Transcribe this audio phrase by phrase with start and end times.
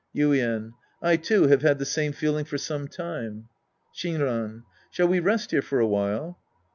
[0.15, 0.71] Yuien.
[0.99, 3.49] I, too, have had the same feeling for some time.
[3.95, 4.63] Shinran.
[4.89, 6.39] Shall we rest here for a while